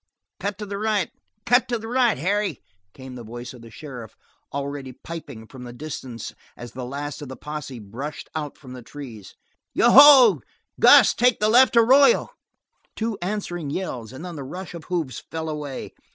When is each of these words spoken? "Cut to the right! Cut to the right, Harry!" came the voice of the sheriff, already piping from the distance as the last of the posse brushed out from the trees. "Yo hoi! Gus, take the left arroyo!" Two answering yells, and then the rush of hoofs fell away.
"Cut 0.39 0.57
to 0.57 0.65
the 0.65 0.79
right! 0.79 1.11
Cut 1.45 1.67
to 1.67 1.77
the 1.77 1.87
right, 1.87 2.17
Harry!" 2.17 2.59
came 2.95 3.13
the 3.13 3.23
voice 3.23 3.53
of 3.53 3.61
the 3.61 3.69
sheriff, 3.69 4.15
already 4.51 4.93
piping 4.93 5.45
from 5.45 5.63
the 5.63 5.73
distance 5.73 6.33
as 6.57 6.71
the 6.71 6.85
last 6.85 7.21
of 7.21 7.27
the 7.29 7.35
posse 7.35 7.77
brushed 7.77 8.27
out 8.35 8.57
from 8.57 8.73
the 8.73 8.81
trees. 8.81 9.35
"Yo 9.75 9.91
hoi! 9.91 10.39
Gus, 10.79 11.13
take 11.13 11.39
the 11.39 11.49
left 11.49 11.77
arroyo!" 11.77 12.29
Two 12.95 13.15
answering 13.21 13.69
yells, 13.69 14.11
and 14.11 14.25
then 14.25 14.35
the 14.37 14.43
rush 14.43 14.73
of 14.73 14.85
hoofs 14.85 15.19
fell 15.29 15.47
away. 15.47 15.93